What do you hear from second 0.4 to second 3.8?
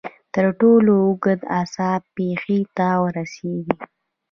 ټولو اوږد اعصاب پښې ته رسېږي.